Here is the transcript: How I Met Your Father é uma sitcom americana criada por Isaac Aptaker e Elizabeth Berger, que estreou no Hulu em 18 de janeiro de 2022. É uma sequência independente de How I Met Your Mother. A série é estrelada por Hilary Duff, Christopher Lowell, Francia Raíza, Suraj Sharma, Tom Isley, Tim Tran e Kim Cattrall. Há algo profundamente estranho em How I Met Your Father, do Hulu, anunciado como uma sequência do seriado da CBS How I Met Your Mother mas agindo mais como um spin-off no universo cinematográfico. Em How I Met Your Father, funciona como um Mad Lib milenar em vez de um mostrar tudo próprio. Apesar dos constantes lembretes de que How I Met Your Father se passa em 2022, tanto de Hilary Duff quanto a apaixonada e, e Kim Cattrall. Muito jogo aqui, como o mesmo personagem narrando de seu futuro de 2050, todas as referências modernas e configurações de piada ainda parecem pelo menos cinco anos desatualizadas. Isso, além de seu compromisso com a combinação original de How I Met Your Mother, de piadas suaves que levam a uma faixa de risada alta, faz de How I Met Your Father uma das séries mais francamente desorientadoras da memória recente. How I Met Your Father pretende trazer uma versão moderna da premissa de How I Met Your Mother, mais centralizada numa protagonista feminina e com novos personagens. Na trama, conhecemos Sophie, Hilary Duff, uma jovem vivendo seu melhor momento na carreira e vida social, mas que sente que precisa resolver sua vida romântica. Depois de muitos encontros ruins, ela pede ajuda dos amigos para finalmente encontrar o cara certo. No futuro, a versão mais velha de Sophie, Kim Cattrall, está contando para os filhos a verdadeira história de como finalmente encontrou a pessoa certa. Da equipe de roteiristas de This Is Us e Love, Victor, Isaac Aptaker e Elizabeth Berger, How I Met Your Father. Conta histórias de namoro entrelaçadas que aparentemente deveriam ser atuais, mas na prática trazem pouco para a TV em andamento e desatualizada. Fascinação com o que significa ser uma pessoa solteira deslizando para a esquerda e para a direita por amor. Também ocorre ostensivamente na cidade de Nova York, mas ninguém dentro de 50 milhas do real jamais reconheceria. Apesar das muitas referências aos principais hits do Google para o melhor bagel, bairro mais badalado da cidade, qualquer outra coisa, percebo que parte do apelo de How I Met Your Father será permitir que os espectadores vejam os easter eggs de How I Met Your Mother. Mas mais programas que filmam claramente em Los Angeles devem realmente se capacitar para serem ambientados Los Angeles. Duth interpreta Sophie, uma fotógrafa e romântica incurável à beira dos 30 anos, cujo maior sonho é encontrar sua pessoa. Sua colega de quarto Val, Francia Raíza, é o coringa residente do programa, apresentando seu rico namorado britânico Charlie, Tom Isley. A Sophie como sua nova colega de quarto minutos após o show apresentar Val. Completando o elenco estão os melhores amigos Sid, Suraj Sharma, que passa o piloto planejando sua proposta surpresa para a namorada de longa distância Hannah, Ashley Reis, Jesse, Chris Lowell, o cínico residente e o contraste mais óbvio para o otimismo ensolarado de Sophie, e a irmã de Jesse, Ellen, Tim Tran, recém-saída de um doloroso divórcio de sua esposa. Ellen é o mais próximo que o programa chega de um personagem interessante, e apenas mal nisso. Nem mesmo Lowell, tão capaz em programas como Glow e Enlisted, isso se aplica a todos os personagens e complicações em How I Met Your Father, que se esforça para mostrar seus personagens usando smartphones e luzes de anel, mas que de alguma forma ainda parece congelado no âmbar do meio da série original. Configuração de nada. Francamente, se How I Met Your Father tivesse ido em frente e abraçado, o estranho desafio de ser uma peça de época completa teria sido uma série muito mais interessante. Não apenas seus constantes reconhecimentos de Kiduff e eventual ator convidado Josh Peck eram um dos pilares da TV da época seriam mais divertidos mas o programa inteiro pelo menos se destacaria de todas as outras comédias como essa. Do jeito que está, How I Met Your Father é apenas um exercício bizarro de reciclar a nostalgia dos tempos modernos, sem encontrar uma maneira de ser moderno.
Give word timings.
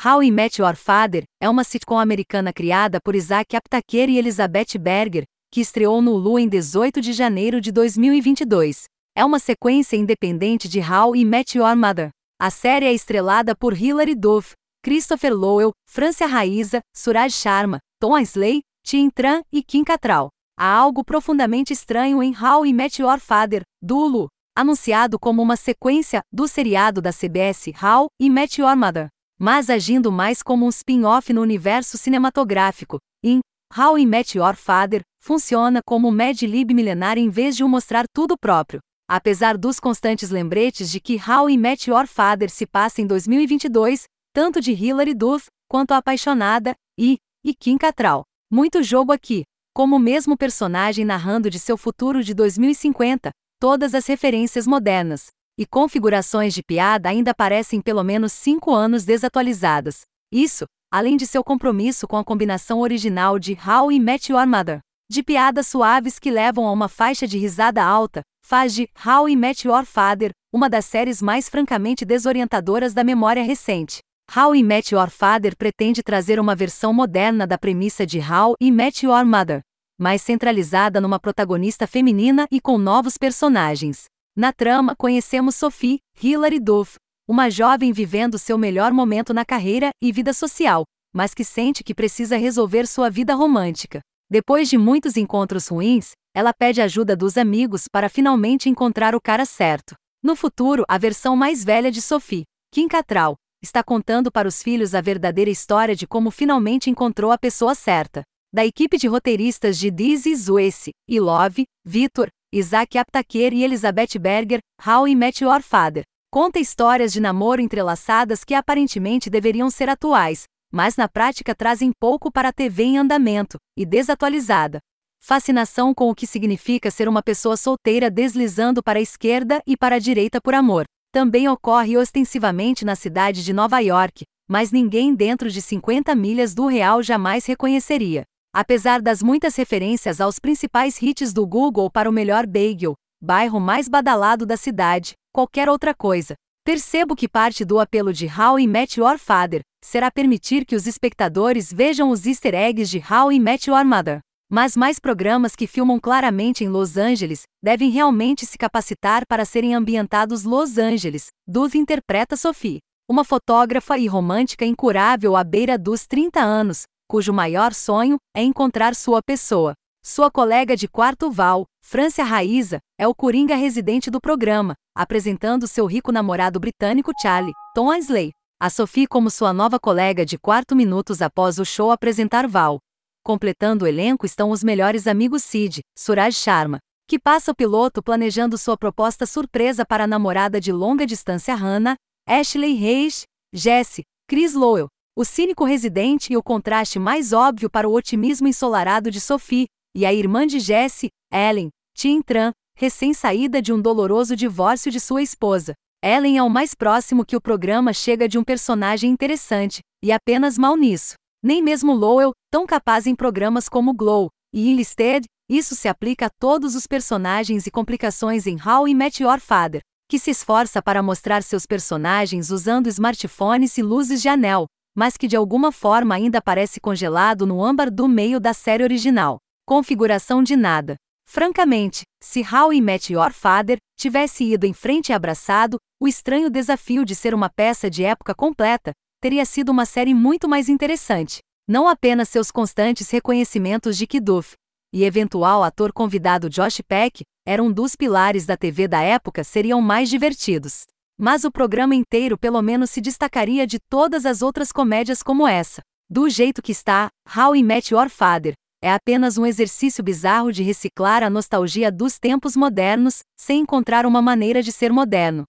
How 0.00 0.22
I 0.22 0.30
Met 0.30 0.62
Your 0.62 0.76
Father 0.76 1.24
é 1.42 1.50
uma 1.50 1.64
sitcom 1.64 1.98
americana 1.98 2.52
criada 2.52 3.00
por 3.02 3.16
Isaac 3.16 3.56
Aptaker 3.56 4.08
e 4.08 4.16
Elizabeth 4.16 4.78
Berger, 4.78 5.24
que 5.50 5.60
estreou 5.60 6.00
no 6.00 6.14
Hulu 6.14 6.38
em 6.38 6.48
18 6.48 7.00
de 7.00 7.12
janeiro 7.12 7.60
de 7.60 7.72
2022. 7.72 8.84
É 9.16 9.24
uma 9.24 9.40
sequência 9.40 9.96
independente 9.96 10.68
de 10.68 10.78
How 10.78 11.16
I 11.16 11.24
Met 11.24 11.58
Your 11.58 11.74
Mother. 11.74 12.10
A 12.40 12.48
série 12.48 12.86
é 12.86 12.92
estrelada 12.92 13.56
por 13.56 13.76
Hilary 13.76 14.14
Duff, 14.14 14.52
Christopher 14.84 15.34
Lowell, 15.34 15.72
Francia 15.90 16.28
Raíza, 16.28 16.80
Suraj 16.96 17.34
Sharma, 17.34 17.80
Tom 18.00 18.16
Isley, 18.16 18.60
Tim 18.84 19.10
Tran 19.10 19.42
e 19.52 19.64
Kim 19.64 19.82
Cattrall. 19.82 20.28
Há 20.56 20.76
algo 20.76 21.02
profundamente 21.02 21.72
estranho 21.72 22.22
em 22.22 22.32
How 22.40 22.64
I 22.64 22.72
Met 22.72 23.02
Your 23.02 23.18
Father, 23.18 23.62
do 23.82 23.98
Hulu, 23.98 24.28
anunciado 24.56 25.18
como 25.18 25.42
uma 25.42 25.56
sequência 25.56 26.20
do 26.32 26.46
seriado 26.46 27.02
da 27.02 27.10
CBS 27.10 27.72
How 27.82 28.06
I 28.20 28.30
Met 28.30 28.60
Your 28.60 28.76
Mother 28.76 29.08
mas 29.38 29.70
agindo 29.70 30.10
mais 30.10 30.42
como 30.42 30.66
um 30.66 30.68
spin-off 30.68 31.32
no 31.32 31.40
universo 31.40 31.96
cinematográfico. 31.96 32.98
Em 33.22 33.40
How 33.76 33.98
I 33.98 34.04
Met 34.04 34.36
Your 34.36 34.56
Father, 34.56 35.02
funciona 35.22 35.80
como 35.86 36.08
um 36.08 36.10
Mad 36.10 36.42
Lib 36.42 36.74
milenar 36.74 37.16
em 37.16 37.30
vez 37.30 37.56
de 37.56 37.62
um 37.62 37.68
mostrar 37.68 38.06
tudo 38.12 38.36
próprio. 38.36 38.80
Apesar 39.08 39.56
dos 39.56 39.78
constantes 39.78 40.30
lembretes 40.30 40.90
de 40.90 41.00
que 41.00 41.16
How 41.16 41.48
I 41.48 41.56
Met 41.56 41.88
Your 41.88 42.06
Father 42.06 42.50
se 42.50 42.66
passa 42.66 43.00
em 43.00 43.06
2022, 43.06 44.04
tanto 44.34 44.60
de 44.60 44.72
Hilary 44.72 45.14
Duff 45.14 45.46
quanto 45.70 45.92
a 45.92 45.98
apaixonada 45.98 46.74
e, 46.98 47.16
e 47.44 47.54
Kim 47.54 47.78
Cattrall. 47.78 48.24
Muito 48.50 48.82
jogo 48.82 49.12
aqui, 49.12 49.44
como 49.74 49.96
o 49.96 50.00
mesmo 50.00 50.36
personagem 50.36 51.04
narrando 51.04 51.48
de 51.48 51.58
seu 51.58 51.76
futuro 51.76 52.24
de 52.24 52.34
2050, 52.34 53.30
todas 53.60 53.94
as 53.94 54.06
referências 54.06 54.66
modernas 54.66 55.30
e 55.58 55.66
configurações 55.66 56.54
de 56.54 56.62
piada 56.62 57.08
ainda 57.08 57.34
parecem 57.34 57.80
pelo 57.80 58.04
menos 58.04 58.32
cinco 58.32 58.72
anos 58.72 59.04
desatualizadas. 59.04 60.02
Isso, 60.32 60.64
além 60.90 61.16
de 61.16 61.26
seu 61.26 61.42
compromisso 61.42 62.06
com 62.06 62.16
a 62.16 62.24
combinação 62.24 62.78
original 62.78 63.38
de 63.38 63.58
How 63.66 63.90
I 63.90 63.98
Met 63.98 64.30
Your 64.30 64.46
Mother, 64.46 64.78
de 65.10 65.22
piadas 65.22 65.66
suaves 65.66 66.18
que 66.18 66.30
levam 66.30 66.66
a 66.66 66.72
uma 66.72 66.88
faixa 66.88 67.26
de 67.26 67.36
risada 67.38 67.82
alta, 67.82 68.22
faz 68.46 68.72
de 68.72 68.88
How 69.04 69.28
I 69.28 69.34
Met 69.34 69.66
Your 69.66 69.84
Father 69.84 70.30
uma 70.52 70.70
das 70.70 70.86
séries 70.86 71.20
mais 71.20 71.48
francamente 71.48 72.04
desorientadoras 72.04 72.94
da 72.94 73.04
memória 73.04 73.42
recente. 73.42 73.98
How 74.34 74.54
I 74.54 74.62
Met 74.62 74.94
Your 74.94 75.10
Father 75.10 75.56
pretende 75.56 76.02
trazer 76.02 76.38
uma 76.38 76.54
versão 76.54 76.92
moderna 76.92 77.46
da 77.46 77.58
premissa 77.58 78.06
de 78.06 78.18
How 78.18 78.54
I 78.60 78.70
Met 78.70 79.04
Your 79.04 79.24
Mother, 79.24 79.60
mais 79.98 80.22
centralizada 80.22 81.00
numa 81.00 81.18
protagonista 81.18 81.86
feminina 81.86 82.46
e 82.50 82.60
com 82.60 82.78
novos 82.78 83.16
personagens. 83.16 84.04
Na 84.38 84.52
trama, 84.52 84.94
conhecemos 84.94 85.56
Sophie, 85.56 85.98
Hilary 86.22 86.60
Duff, 86.60 86.94
uma 87.26 87.50
jovem 87.50 87.92
vivendo 87.92 88.38
seu 88.38 88.56
melhor 88.56 88.92
momento 88.92 89.34
na 89.34 89.44
carreira 89.44 89.90
e 90.00 90.12
vida 90.12 90.32
social, 90.32 90.84
mas 91.12 91.34
que 91.34 91.42
sente 91.42 91.82
que 91.82 91.92
precisa 91.92 92.36
resolver 92.36 92.86
sua 92.86 93.10
vida 93.10 93.34
romântica. 93.34 93.98
Depois 94.30 94.68
de 94.68 94.78
muitos 94.78 95.16
encontros 95.16 95.66
ruins, 95.66 96.12
ela 96.32 96.52
pede 96.56 96.80
ajuda 96.80 97.16
dos 97.16 97.36
amigos 97.36 97.86
para 97.90 98.08
finalmente 98.08 98.68
encontrar 98.68 99.12
o 99.12 99.20
cara 99.20 99.44
certo. 99.44 99.96
No 100.22 100.36
futuro, 100.36 100.84
a 100.86 100.96
versão 100.96 101.34
mais 101.34 101.64
velha 101.64 101.90
de 101.90 102.00
Sophie, 102.00 102.44
Kim 102.72 102.86
Cattrall, 102.86 103.34
está 103.60 103.82
contando 103.82 104.30
para 104.30 104.46
os 104.46 104.62
filhos 104.62 104.94
a 104.94 105.00
verdadeira 105.00 105.50
história 105.50 105.96
de 105.96 106.06
como 106.06 106.30
finalmente 106.30 106.88
encontrou 106.88 107.32
a 107.32 107.38
pessoa 107.38 107.74
certa. 107.74 108.22
Da 108.54 108.64
equipe 108.64 108.98
de 108.98 109.08
roteiristas 109.08 109.76
de 109.76 109.90
This 109.90 110.26
Is 110.26 110.48
Us 110.48 110.90
e 111.08 111.18
Love, 111.18 111.64
Victor, 111.84 112.28
Isaac 112.50 112.96
Aptaker 112.96 113.52
e 113.52 113.62
Elizabeth 113.62 114.18
Berger, 114.18 114.60
How 114.86 115.06
I 115.06 115.14
Met 115.14 115.44
Your 115.44 115.60
Father. 115.60 116.02
Conta 116.32 116.58
histórias 116.58 117.12
de 117.12 117.20
namoro 117.20 117.60
entrelaçadas 117.60 118.42
que 118.42 118.54
aparentemente 118.54 119.28
deveriam 119.28 119.68
ser 119.68 119.90
atuais, 119.90 120.44
mas 120.72 120.96
na 120.96 121.06
prática 121.06 121.54
trazem 121.54 121.92
pouco 122.00 122.32
para 122.32 122.48
a 122.48 122.52
TV 122.52 122.84
em 122.84 122.96
andamento 122.96 123.58
e 123.76 123.84
desatualizada. 123.84 124.78
Fascinação 125.20 125.92
com 125.92 126.08
o 126.08 126.14
que 126.14 126.26
significa 126.26 126.90
ser 126.90 127.06
uma 127.06 127.22
pessoa 127.22 127.54
solteira 127.54 128.10
deslizando 128.10 128.82
para 128.82 128.98
a 128.98 129.02
esquerda 129.02 129.60
e 129.66 129.76
para 129.76 129.96
a 129.96 129.98
direita 129.98 130.40
por 130.40 130.54
amor. 130.54 130.86
Também 131.12 131.50
ocorre 131.50 131.98
ostensivamente 131.98 132.82
na 132.82 132.96
cidade 132.96 133.44
de 133.44 133.52
Nova 133.52 133.78
York, 133.80 134.24
mas 134.48 134.72
ninguém 134.72 135.14
dentro 135.14 135.50
de 135.50 135.60
50 135.60 136.14
milhas 136.14 136.54
do 136.54 136.66
real 136.66 137.02
jamais 137.02 137.44
reconheceria. 137.44 138.24
Apesar 138.60 139.00
das 139.00 139.22
muitas 139.22 139.54
referências 139.54 140.20
aos 140.20 140.40
principais 140.40 141.00
hits 141.00 141.32
do 141.32 141.46
Google 141.46 141.88
para 141.88 142.10
o 142.10 142.12
melhor 142.12 142.44
bagel, 142.44 142.96
bairro 143.22 143.60
mais 143.60 143.88
badalado 143.88 144.44
da 144.44 144.56
cidade, 144.56 145.12
qualquer 145.32 145.68
outra 145.68 145.94
coisa, 145.94 146.34
percebo 146.64 147.14
que 147.14 147.28
parte 147.28 147.64
do 147.64 147.78
apelo 147.78 148.12
de 148.12 148.26
How 148.26 148.58
I 148.58 148.66
Met 148.66 148.98
Your 148.98 149.16
Father 149.16 149.60
será 149.80 150.10
permitir 150.10 150.66
que 150.66 150.74
os 150.74 150.88
espectadores 150.88 151.72
vejam 151.72 152.10
os 152.10 152.26
easter 152.26 152.52
eggs 152.52 152.90
de 152.90 152.98
How 152.98 153.30
I 153.30 153.38
Met 153.38 153.70
Your 153.70 153.84
Mother. 153.84 154.18
Mas 154.50 154.76
mais 154.76 154.98
programas 154.98 155.54
que 155.54 155.68
filmam 155.68 156.00
claramente 156.00 156.64
em 156.64 156.68
Los 156.68 156.96
Angeles 156.96 157.42
devem 157.62 157.90
realmente 157.90 158.44
se 158.44 158.58
capacitar 158.58 159.22
para 159.28 159.44
serem 159.44 159.72
ambientados 159.72 160.42
Los 160.42 160.78
Angeles. 160.78 161.28
Duth 161.46 161.76
interpreta 161.76 162.36
Sophie, 162.36 162.80
uma 163.08 163.22
fotógrafa 163.22 163.96
e 163.96 164.08
romântica 164.08 164.66
incurável 164.66 165.36
à 165.36 165.44
beira 165.44 165.78
dos 165.78 166.08
30 166.08 166.40
anos, 166.40 166.86
cujo 167.08 167.32
maior 167.32 167.72
sonho 167.72 168.18
é 168.36 168.42
encontrar 168.42 168.94
sua 168.94 169.22
pessoa. 169.22 169.72
Sua 170.04 170.30
colega 170.30 170.76
de 170.76 170.86
quarto 170.86 171.30
Val, 171.30 171.64
Francia 171.82 172.22
Raíza, 172.22 172.78
é 172.98 173.08
o 173.08 173.14
coringa 173.14 173.56
residente 173.56 174.10
do 174.10 174.20
programa, 174.20 174.74
apresentando 174.94 175.66
seu 175.66 175.86
rico 175.86 176.12
namorado 176.12 176.60
britânico 176.60 177.12
Charlie, 177.20 177.54
Tom 177.74 177.92
Isley. 177.92 178.30
A 178.60 178.68
Sophie 178.68 179.06
como 179.06 179.30
sua 179.30 179.52
nova 179.52 179.78
colega 179.78 180.26
de 180.26 180.36
quarto 180.36 180.74
minutos 180.74 181.22
após 181.22 181.58
o 181.58 181.64
show 181.64 181.90
apresentar 181.90 182.46
Val. 182.46 182.78
Completando 183.24 183.84
o 183.84 183.88
elenco 183.88 184.26
estão 184.26 184.50
os 184.50 184.64
melhores 184.64 185.06
amigos 185.06 185.44
Sid, 185.44 185.80
Suraj 185.96 186.34
Sharma, 186.36 186.78
que 187.06 187.18
passa 187.18 187.52
o 187.52 187.54
piloto 187.54 188.02
planejando 188.02 188.58
sua 188.58 188.76
proposta 188.76 189.26
surpresa 189.26 189.86
para 189.86 190.04
a 190.04 190.06
namorada 190.08 190.60
de 190.60 190.72
longa 190.72 191.06
distância 191.06 191.54
Hannah, 191.54 191.94
Ashley 192.26 192.74
Reis, 192.74 193.22
Jesse, 193.52 194.02
Chris 194.28 194.54
Lowell, 194.54 194.88
o 195.18 195.24
cínico 195.24 195.64
residente 195.64 196.32
e 196.32 196.36
o 196.36 196.42
contraste 196.44 196.96
mais 196.96 197.32
óbvio 197.32 197.68
para 197.68 197.88
o 197.88 197.92
otimismo 197.92 198.46
ensolarado 198.46 199.10
de 199.10 199.20
Sophie, 199.20 199.66
e 199.92 200.06
a 200.06 200.14
irmã 200.14 200.46
de 200.46 200.60
Jesse, 200.60 201.08
Ellen, 201.32 201.70
Tim 201.92 202.22
Tran, 202.22 202.52
recém-saída 202.76 203.60
de 203.60 203.72
um 203.72 203.82
doloroso 203.82 204.36
divórcio 204.36 204.92
de 204.92 205.00
sua 205.00 205.20
esposa. 205.20 205.74
Ellen 206.04 206.38
é 206.38 206.42
o 206.44 206.48
mais 206.48 206.72
próximo 206.72 207.24
que 207.24 207.34
o 207.34 207.40
programa 207.40 207.92
chega 207.92 208.28
de 208.28 208.38
um 208.38 208.44
personagem 208.44 209.10
interessante, 209.10 209.80
e 210.04 210.12
apenas 210.12 210.56
mal 210.56 210.76
nisso. 210.76 211.14
Nem 211.42 211.60
mesmo 211.60 211.94
Lowell, 211.94 212.30
tão 212.48 212.64
capaz 212.64 213.04
em 213.04 213.16
programas 213.16 213.68
como 213.68 213.92
Glow 213.92 214.28
e 214.54 214.70
Enlisted, 214.70 215.24
isso 215.50 215.74
se 215.74 215.88
aplica 215.88 216.26
a 216.26 216.30
todos 216.38 216.76
os 216.76 216.86
personagens 216.86 217.66
e 217.66 217.72
complicações 217.72 218.46
em 218.46 218.56
How 218.64 218.86
I 218.86 218.94
Met 218.94 219.20
Your 219.20 219.40
Father, 219.40 219.80
que 220.08 220.16
se 220.16 220.30
esforça 220.30 220.80
para 220.80 221.02
mostrar 221.02 221.42
seus 221.42 221.66
personagens 221.66 222.52
usando 222.52 222.86
smartphones 222.86 223.76
e 223.78 223.82
luzes 223.82 224.22
de 224.22 224.28
anel, 224.28 224.66
mas 224.98 225.16
que 225.16 225.28
de 225.28 225.36
alguma 225.36 225.70
forma 225.70 226.16
ainda 226.16 226.42
parece 226.42 226.80
congelado 226.80 227.46
no 227.46 227.64
âmbar 227.64 227.88
do 227.88 228.08
meio 228.08 228.40
da 228.40 228.52
série 228.52 228.82
original. 228.82 229.38
Configuração 229.64 230.42
de 230.42 230.56
nada. 230.56 230.96
Francamente, 231.24 232.02
se 232.20 232.40
How 232.40 232.72
I 232.72 232.80
Met 232.80 233.12
Your 233.12 233.32
Father 233.32 233.78
tivesse 233.96 234.42
ido 234.42 234.66
em 234.66 234.72
frente 234.72 235.10
e 235.10 235.12
abraçado, 235.12 235.78
o 236.02 236.08
estranho 236.08 236.50
desafio 236.50 237.04
de 237.04 237.14
ser 237.14 237.32
uma 237.32 237.48
peça 237.48 237.88
de 237.88 238.02
época 238.02 238.34
completa 238.34 238.90
teria 239.20 239.44
sido 239.44 239.68
uma 239.68 239.86
série 239.86 240.14
muito 240.14 240.48
mais 240.48 240.68
interessante. 240.68 241.38
Não 241.68 241.86
apenas 241.86 242.28
seus 242.28 242.50
constantes 242.50 243.08
reconhecimentos 243.08 243.96
de 243.96 244.04
Kiduff 244.04 244.54
e 244.92 245.04
eventual 245.04 245.62
ator 245.62 245.92
convidado 245.92 246.50
Josh 246.50 246.80
Peck 246.80 247.22
eram 247.46 247.66
um 247.66 247.72
dos 247.72 247.94
pilares 247.94 248.44
da 248.46 248.56
TV 248.56 248.88
da 248.88 249.00
época 249.00 249.44
seriam 249.44 249.80
mais 249.80 250.10
divertidos 250.10 250.86
mas 251.18 251.42
o 251.44 251.50
programa 251.50 251.94
inteiro 251.94 252.38
pelo 252.38 252.62
menos 252.62 252.90
se 252.90 253.00
destacaria 253.00 253.66
de 253.66 253.78
todas 253.80 254.24
as 254.24 254.40
outras 254.40 254.70
comédias 254.70 255.22
como 255.22 255.46
essa. 255.48 255.82
Do 256.08 256.28
jeito 256.30 256.62
que 256.62 256.72
está, 256.72 257.08
How 257.36 257.56
I 257.56 257.62
Met 257.62 257.92
Your 257.92 258.08
Father 258.08 258.54
é 258.80 258.92
apenas 258.92 259.36
um 259.36 259.44
exercício 259.44 260.04
bizarro 260.04 260.52
de 260.52 260.62
reciclar 260.62 261.24
a 261.24 261.28
nostalgia 261.28 261.90
dos 261.90 262.16
tempos 262.16 262.54
modernos, 262.56 263.20
sem 263.36 263.62
encontrar 263.62 264.06
uma 264.06 264.22
maneira 264.22 264.62
de 264.62 264.70
ser 264.70 264.92
moderno. 264.92 265.42